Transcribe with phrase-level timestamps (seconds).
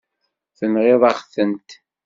[0.57, 1.69] Tenɣiḍ-aɣ-tent.